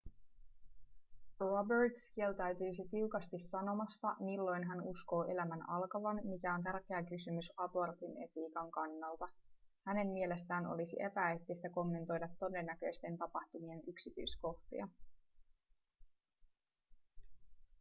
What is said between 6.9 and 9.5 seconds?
kysymys abortin etiikan kannalta